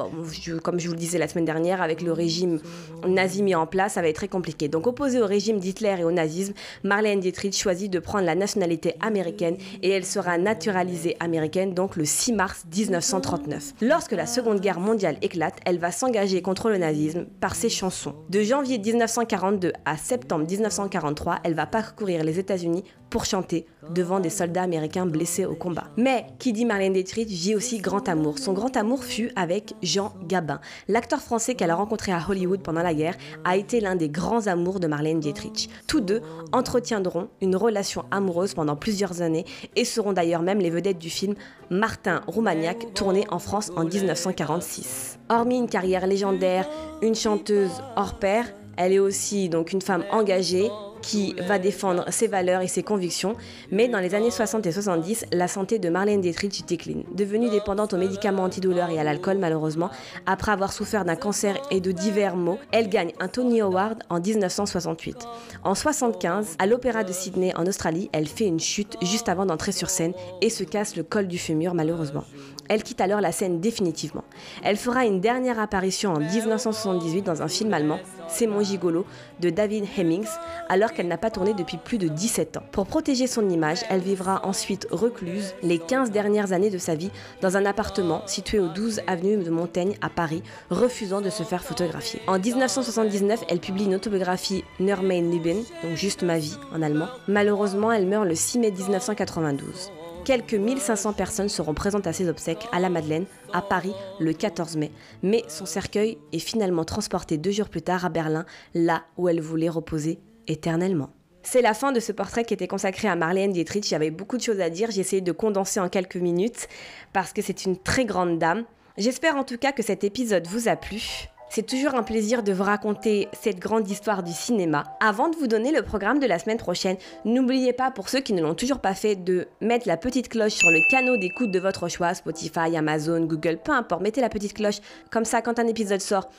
comme 0.62 0.78
je 0.78 0.86
vous 0.86 0.92
le 0.92 0.98
disais 0.98 1.18
la 1.18 1.26
semaine 1.26 1.46
dernière, 1.46 1.82
avec 1.82 2.02
le 2.02 2.12
régime 2.12 2.60
nazi 3.04 3.42
mis 3.42 3.56
en 3.56 3.66
place, 3.66 3.94
ça 3.94 4.02
va 4.02 4.08
être 4.08 4.16
très 4.16 4.28
compliqué. 4.28 4.68
Donc, 4.68 4.86
opposée 4.86 5.20
au 5.20 5.26
régime 5.26 5.58
d'Hitler 5.58 5.96
et 5.98 6.04
au 6.04 6.12
nazisme, 6.12 6.52
Marlène 6.84 7.18
Dietrich 7.18 7.56
choisit 7.56 7.90
de 7.90 7.98
prendre 7.98 8.26
la 8.26 8.36
nationalité 8.36 8.94
américaine 9.00 9.56
et 9.82 9.90
elle 9.90 10.04
sera 10.04 10.38
naturalisée 10.38 11.16
américaine 11.18 11.74
donc 11.74 11.96
le 11.96 12.04
6 12.04 12.32
mars 12.34 12.64
1939. 12.74 13.74
Lorsque 13.80 14.12
la 14.12 14.26
Seconde 14.26 14.60
Guerre 14.60 14.78
mondiale 14.78 15.16
éclate, 15.22 15.58
elle 15.64 15.78
va 15.78 15.90
s'engager 15.90 16.42
contre 16.42 16.68
le 16.68 16.76
nazisme 16.76 17.26
par 17.40 17.54
ses 17.54 17.70
chansons. 17.70 18.14
De 18.28 18.42
janvier 18.42 18.78
1942 18.78 19.72
à 19.86 19.96
septembre 19.96 20.46
1943, 20.46 21.38
elle 21.44 21.54
va 21.54 21.66
parcourir 21.66 22.24
les 22.24 22.38
États-Unis 22.38 22.84
pour 23.12 23.24
chanter 23.26 23.66
devant 23.90 24.20
des 24.20 24.30
soldats 24.30 24.62
américains 24.62 25.04
blessés 25.04 25.44
au 25.44 25.54
combat. 25.54 25.88
Mais 25.98 26.26
qui 26.38 26.52
dit 26.52 26.64
Marlène 26.64 26.94
Dietrich 26.94 27.28
vit 27.28 27.54
aussi 27.54 27.78
grand 27.78 28.08
amour. 28.08 28.38
Son 28.38 28.54
grand 28.54 28.74
amour 28.76 29.04
fut 29.04 29.30
avec 29.36 29.61
Jean 29.82 30.12
Gabin. 30.26 30.60
L'acteur 30.88 31.20
français 31.20 31.54
qu'elle 31.54 31.70
a 31.70 31.74
rencontré 31.74 32.12
à 32.12 32.20
Hollywood 32.28 32.62
pendant 32.62 32.82
la 32.82 32.94
guerre 32.94 33.16
a 33.44 33.56
été 33.56 33.80
l'un 33.80 33.96
des 33.96 34.08
grands 34.08 34.46
amours 34.46 34.80
de 34.80 34.86
Marlène 34.86 35.20
Dietrich. 35.20 35.68
Tous 35.86 36.00
deux 36.00 36.22
entretiendront 36.52 37.28
une 37.40 37.56
relation 37.56 38.04
amoureuse 38.10 38.54
pendant 38.54 38.76
plusieurs 38.76 39.22
années 39.22 39.44
et 39.76 39.84
seront 39.84 40.12
d'ailleurs 40.12 40.42
même 40.42 40.58
les 40.58 40.70
vedettes 40.70 40.98
du 40.98 41.10
film 41.10 41.34
Martin 41.70 42.22
Roumaniac 42.26 42.94
tourné 42.94 43.24
en 43.30 43.38
France 43.38 43.70
en 43.76 43.84
1946. 43.84 45.18
Hormis 45.28 45.58
une 45.58 45.68
carrière 45.68 46.06
légendaire, 46.06 46.68
une 47.00 47.14
chanteuse 47.14 47.82
hors 47.96 48.18
pair, 48.18 48.52
elle 48.76 48.92
est 48.92 48.98
aussi 48.98 49.48
donc 49.48 49.72
une 49.72 49.82
femme 49.82 50.04
engagée, 50.10 50.70
qui 51.02 51.34
va 51.46 51.58
défendre 51.58 52.04
ses 52.10 52.28
valeurs 52.28 52.62
et 52.62 52.68
ses 52.68 52.82
convictions, 52.82 53.36
mais 53.70 53.88
dans 53.88 53.98
les 53.98 54.14
années 54.14 54.30
60 54.30 54.64
et 54.66 54.72
70, 54.72 55.26
la 55.32 55.48
santé 55.48 55.78
de 55.78 55.88
Marlène 55.88 56.20
Dietrich 56.20 56.64
décline. 56.66 57.04
Devenue 57.14 57.50
dépendante 57.50 57.92
aux 57.92 57.98
médicaments 57.98 58.44
antidouleurs 58.44 58.90
et 58.90 58.98
à 58.98 59.04
l'alcool 59.04 59.38
malheureusement, 59.38 59.90
après 60.26 60.52
avoir 60.52 60.72
souffert 60.72 61.04
d'un 61.04 61.16
cancer 61.16 61.56
et 61.70 61.80
de 61.80 61.92
divers 61.92 62.36
maux, 62.36 62.58
elle 62.70 62.88
gagne 62.88 63.12
un 63.20 63.28
Tony 63.28 63.60
Award 63.60 64.02
en 64.08 64.20
1968. 64.20 65.26
En 65.64 65.74
75, 65.74 66.56
à 66.58 66.66
l'Opéra 66.66 67.04
de 67.04 67.12
Sydney 67.12 67.52
en 67.56 67.66
Australie, 67.66 68.08
elle 68.12 68.28
fait 68.28 68.46
une 68.46 68.60
chute 68.60 68.96
juste 69.02 69.28
avant 69.28 69.46
d'entrer 69.46 69.72
sur 69.72 69.90
scène 69.90 70.12
et 70.40 70.50
se 70.50 70.64
casse 70.64 70.96
le 70.96 71.02
col 71.02 71.26
du 71.26 71.38
fémur 71.38 71.74
malheureusement. 71.74 72.24
Elle 72.68 72.82
quitte 72.82 73.00
alors 73.00 73.20
la 73.20 73.32
scène 73.32 73.60
définitivement. 73.60 74.24
Elle 74.62 74.76
fera 74.76 75.04
une 75.04 75.20
dernière 75.20 75.58
apparition 75.58 76.14
en 76.14 76.20
1978 76.20 77.22
dans 77.22 77.42
un 77.42 77.48
film 77.48 77.74
allemand, 77.74 77.98
C'est 78.32 78.46
mon 78.46 78.62
gigolo, 78.62 79.04
de 79.40 79.50
David 79.50 79.84
Hemmings, 79.94 80.26
alors 80.70 80.94
qu'elle 80.94 81.06
n'a 81.06 81.18
pas 81.18 81.30
tourné 81.30 81.52
depuis 81.52 81.76
plus 81.76 81.98
de 81.98 82.08
17 82.08 82.56
ans. 82.56 82.62
Pour 82.72 82.86
protéger 82.86 83.26
son 83.26 83.50
image, 83.50 83.80
elle 83.90 84.00
vivra 84.00 84.40
ensuite 84.46 84.88
recluse 84.90 85.54
les 85.62 85.78
15 85.78 86.10
dernières 86.10 86.52
années 86.52 86.70
de 86.70 86.78
sa 86.78 86.94
vie 86.94 87.10
dans 87.42 87.58
un 87.58 87.66
appartement 87.66 88.22
situé 88.26 88.58
au 88.58 88.68
12 88.68 89.02
avenue 89.06 89.36
de 89.36 89.50
Montaigne 89.50 89.96
à 90.00 90.08
Paris, 90.08 90.42
refusant 90.70 91.20
de 91.20 91.28
se 91.28 91.42
faire 91.42 91.62
photographier. 91.62 92.22
En 92.26 92.38
1979, 92.38 93.44
elle 93.50 93.60
publie 93.60 93.84
une 93.84 93.96
autobiographie 93.96 94.64
Nur 94.80 95.02
mein 95.02 95.30
Leben, 95.30 95.62
donc 95.82 95.96
juste 95.96 96.22
ma 96.22 96.38
vie 96.38 96.56
en 96.74 96.80
allemand. 96.80 97.08
Malheureusement, 97.28 97.92
elle 97.92 98.06
meurt 98.06 98.26
le 98.26 98.34
6 98.34 98.60
mai 98.60 98.70
1992. 98.70 99.92
Quelques 100.24 100.54
1500 100.54 101.14
personnes 101.14 101.48
seront 101.48 101.74
présentes 101.74 102.06
à 102.06 102.12
ses 102.12 102.28
obsèques 102.28 102.68
à 102.70 102.78
la 102.78 102.88
Madeleine, 102.88 103.24
à 103.52 103.60
Paris, 103.60 103.94
le 104.20 104.32
14 104.32 104.76
mai. 104.76 104.92
Mais 105.24 105.42
son 105.48 105.66
cercueil 105.66 106.16
est 106.32 106.38
finalement 106.38 106.84
transporté 106.84 107.38
deux 107.38 107.50
jours 107.50 107.68
plus 107.68 107.82
tard 107.82 108.04
à 108.04 108.08
Berlin, 108.08 108.46
là 108.72 109.02
où 109.16 109.28
elle 109.28 109.40
voulait 109.40 109.68
reposer 109.68 110.20
éternellement. 110.46 111.10
C'est 111.42 111.60
la 111.60 111.74
fin 111.74 111.90
de 111.90 111.98
ce 111.98 112.12
portrait 112.12 112.44
qui 112.44 112.54
était 112.54 112.68
consacré 112.68 113.08
à 113.08 113.16
Marlène 113.16 113.52
Dietrich. 113.52 113.92
Avait 113.92 114.12
beaucoup 114.12 114.36
de 114.36 114.42
choses 114.42 114.60
à 114.60 114.70
dire. 114.70 114.92
J'ai 114.92 115.00
essayé 115.00 115.22
de 115.22 115.32
condenser 115.32 115.80
en 115.80 115.88
quelques 115.88 116.14
minutes 116.14 116.68
parce 117.12 117.32
que 117.32 117.42
c'est 117.42 117.64
une 117.64 117.76
très 117.76 118.04
grande 118.04 118.38
dame. 118.38 118.64
J'espère 118.96 119.36
en 119.36 119.42
tout 119.42 119.58
cas 119.58 119.72
que 119.72 119.82
cet 119.82 120.04
épisode 120.04 120.46
vous 120.46 120.68
a 120.68 120.76
plu. 120.76 121.26
C'est 121.54 121.66
toujours 121.66 121.94
un 121.96 122.02
plaisir 122.02 122.42
de 122.42 122.50
vous 122.50 122.62
raconter 122.62 123.28
cette 123.38 123.58
grande 123.58 123.86
histoire 123.90 124.22
du 124.22 124.32
cinéma. 124.32 124.84
Avant 125.00 125.28
de 125.28 125.36
vous 125.36 125.48
donner 125.48 125.70
le 125.70 125.82
programme 125.82 126.18
de 126.18 126.26
la 126.26 126.38
semaine 126.38 126.56
prochaine, 126.56 126.96
n'oubliez 127.26 127.74
pas, 127.74 127.90
pour 127.90 128.08
ceux 128.08 128.20
qui 128.20 128.32
ne 128.32 128.40
l'ont 128.40 128.54
toujours 128.54 128.78
pas 128.78 128.94
fait, 128.94 129.16
de 129.16 129.46
mettre 129.60 129.86
la 129.86 129.98
petite 129.98 130.30
cloche 130.30 130.54
sur 130.54 130.70
le 130.70 130.80
canot 130.90 131.18
d'écoute 131.18 131.50
de 131.50 131.58
votre 131.58 131.88
choix, 131.90 132.14
Spotify, 132.14 132.74
Amazon, 132.74 133.26
Google, 133.26 133.58
peu 133.62 133.72
importe, 133.72 134.00
mettez 134.00 134.22
la 134.22 134.30
petite 134.30 134.54
cloche, 134.54 134.78
comme 135.10 135.26
ça 135.26 135.42
quand 135.42 135.58
un 135.58 135.66
épisode 135.66 136.00
sort, 136.00 136.30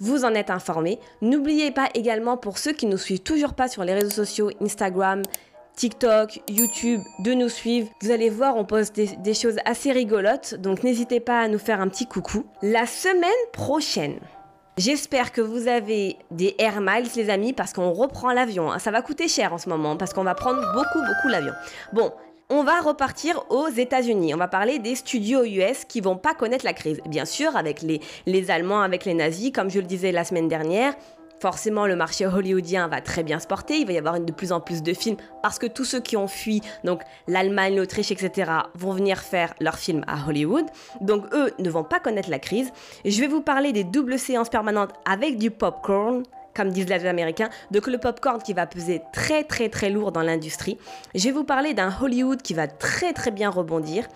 vous 0.00 0.24
en 0.24 0.32
êtes 0.32 0.48
informé. 0.48 0.98
N'oubliez 1.20 1.70
pas 1.70 1.90
également, 1.92 2.38
pour 2.38 2.56
ceux 2.56 2.72
qui 2.72 2.86
ne 2.86 2.92
nous 2.92 2.98
suivent 2.98 3.20
toujours 3.20 3.52
pas 3.52 3.68
sur 3.68 3.84
les 3.84 3.92
réseaux 3.92 4.24
sociaux, 4.24 4.50
Instagram, 4.62 5.20
TikTok, 5.76 6.40
YouTube, 6.48 7.02
de 7.18 7.34
nous 7.34 7.50
suivre. 7.50 7.90
Vous 8.00 8.10
allez 8.10 8.30
voir, 8.30 8.56
on 8.56 8.64
poste 8.64 8.96
des, 8.96 9.16
des 9.16 9.34
choses 9.34 9.56
assez 9.66 9.92
rigolotes, 9.92 10.54
donc 10.54 10.82
n'hésitez 10.82 11.20
pas 11.20 11.40
à 11.40 11.48
nous 11.48 11.58
faire 11.58 11.82
un 11.82 11.88
petit 11.88 12.06
coucou. 12.06 12.46
La 12.62 12.86
semaine 12.86 13.30
prochaine, 13.52 14.18
J'espère 14.78 15.32
que 15.32 15.42
vous 15.42 15.68
avez 15.68 16.16
des 16.30 16.54
Air 16.58 16.80
Miles, 16.80 17.08
les 17.14 17.28
amis, 17.28 17.52
parce 17.52 17.74
qu'on 17.74 17.92
reprend 17.92 18.32
l'avion. 18.32 18.72
hein. 18.72 18.78
Ça 18.78 18.90
va 18.90 19.02
coûter 19.02 19.28
cher 19.28 19.52
en 19.52 19.58
ce 19.58 19.68
moment, 19.68 19.96
parce 19.96 20.14
qu'on 20.14 20.24
va 20.24 20.34
prendre 20.34 20.60
beaucoup, 20.72 21.06
beaucoup 21.06 21.28
l'avion. 21.28 21.52
Bon, 21.92 22.10
on 22.48 22.64
va 22.64 22.80
repartir 22.80 23.44
aux 23.50 23.68
États-Unis. 23.68 24.34
On 24.34 24.38
va 24.38 24.48
parler 24.48 24.78
des 24.78 24.94
studios 24.94 25.44
US 25.44 25.84
qui 25.84 26.00
vont 26.00 26.16
pas 26.16 26.32
connaître 26.34 26.64
la 26.64 26.72
crise. 26.72 27.00
Bien 27.06 27.26
sûr, 27.26 27.54
avec 27.54 27.82
les, 27.82 28.00
les 28.24 28.50
Allemands, 28.50 28.80
avec 28.80 29.04
les 29.04 29.12
nazis, 29.14 29.52
comme 29.52 29.70
je 29.70 29.78
le 29.78 29.86
disais 29.86 30.10
la 30.10 30.24
semaine 30.24 30.48
dernière. 30.48 30.94
Forcément, 31.42 31.88
le 31.88 31.96
marché 31.96 32.24
hollywoodien 32.24 32.86
va 32.86 33.00
très 33.00 33.24
bien 33.24 33.40
se 33.40 33.48
porter. 33.48 33.78
Il 33.78 33.86
va 33.88 33.92
y 33.92 33.98
avoir 33.98 34.20
de 34.20 34.32
plus 34.32 34.52
en 34.52 34.60
plus 34.60 34.80
de 34.80 34.94
films 34.94 35.16
parce 35.42 35.58
que 35.58 35.66
tous 35.66 35.84
ceux 35.84 35.98
qui 35.98 36.16
ont 36.16 36.28
fui, 36.28 36.60
donc 36.84 37.02
l'Allemagne, 37.26 37.74
l'Autriche, 37.74 38.12
etc., 38.12 38.48
vont 38.76 38.92
venir 38.92 39.18
faire 39.18 39.52
leurs 39.58 39.76
films 39.76 40.04
à 40.06 40.28
Hollywood. 40.28 40.66
Donc 41.00 41.24
eux 41.34 41.50
ne 41.58 41.68
vont 41.68 41.82
pas 41.82 41.98
connaître 41.98 42.30
la 42.30 42.38
crise. 42.38 42.70
Je 43.04 43.20
vais 43.20 43.26
vous 43.26 43.40
parler 43.40 43.72
des 43.72 43.82
doubles 43.82 44.20
séances 44.20 44.50
permanentes 44.50 44.92
avec 45.04 45.36
du 45.36 45.50
popcorn 45.50 46.22
comme 46.54 46.68
disent 46.68 46.88
les 46.88 47.06
Américains, 47.06 47.48
donc 47.70 47.86
le 47.86 47.98
popcorn 47.98 48.40
qui 48.40 48.52
va 48.52 48.66
peser 48.66 49.02
très 49.12 49.42
très 49.42 49.68
très 49.68 49.90
lourd 49.90 50.12
dans 50.12 50.20
l'industrie. 50.20 50.78
Je 51.14 51.24
vais 51.24 51.30
vous 51.32 51.44
parler 51.44 51.74
d'un 51.74 51.92
Hollywood 52.00 52.42
qui 52.42 52.54
va 52.54 52.68
très 52.68 53.14
très 53.14 53.32
bien 53.32 53.50
rebondir 53.50 54.06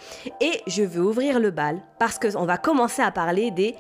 et 0.40 0.60
je 0.66 0.82
veux 0.82 1.02
ouvrir 1.02 1.40
le 1.40 1.50
bal 1.50 1.80
parce 1.98 2.18
qu'on 2.20 2.44
va 2.44 2.58
commencer 2.58 3.02
à 3.02 3.10
parler 3.10 3.50
des 3.50 3.74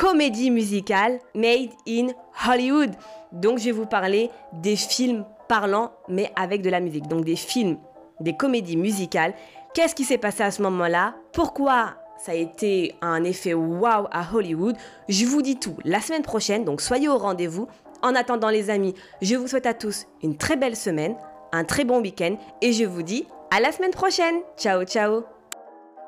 comédies 0.00 0.50
musicales 0.50 1.18
made 1.34 1.70
in 1.86 2.08
Hollywood. 2.46 2.90
Donc 3.32 3.58
je 3.58 3.66
vais 3.66 3.72
vous 3.72 3.84
parler 3.84 4.30
des 4.54 4.74
films 4.74 5.26
parlants 5.46 5.92
mais 6.08 6.32
avec 6.36 6.62
de 6.62 6.70
la 6.70 6.80
musique. 6.80 7.06
Donc 7.06 7.26
des 7.26 7.36
films, 7.36 7.76
des 8.18 8.34
comédies 8.34 8.78
musicales. 8.78 9.34
Qu'est-ce 9.74 9.94
qui 9.94 10.04
s'est 10.04 10.18
passé 10.18 10.42
à 10.42 10.50
ce 10.50 10.62
moment-là? 10.62 11.14
Pourquoi 11.34 11.96
ça 12.16 12.32
a 12.32 12.34
été 12.34 12.94
un 13.02 13.24
effet 13.24 13.52
wow 13.52 14.08
à 14.10 14.24
Hollywood? 14.32 14.76
Je 15.10 15.26
vous 15.26 15.42
dis 15.42 15.56
tout 15.56 15.76
la 15.84 16.00
semaine 16.00 16.22
prochaine, 16.22 16.64
donc 16.64 16.80
soyez 16.80 17.08
au 17.08 17.18
rendez-vous. 17.18 17.68
En 18.02 18.14
attendant 18.14 18.48
les 18.48 18.70
amis, 18.70 18.94
je 19.20 19.36
vous 19.36 19.48
souhaite 19.48 19.66
à 19.66 19.74
tous 19.74 20.06
une 20.22 20.38
très 20.38 20.56
belle 20.56 20.76
semaine, 20.76 21.14
un 21.52 21.64
très 21.64 21.84
bon 21.84 22.00
week-end 22.00 22.36
et 22.62 22.72
je 22.72 22.84
vous 22.86 23.02
dis 23.02 23.26
à 23.50 23.60
la 23.60 23.70
semaine 23.70 23.90
prochaine. 23.90 24.36
Ciao 24.56 24.82
ciao 24.84 25.39